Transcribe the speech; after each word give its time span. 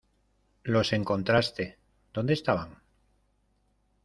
Los 0.63 0.93
encontraste.¿ 0.93 1.77
Dónde 2.11 2.33
estaban? 2.33 2.79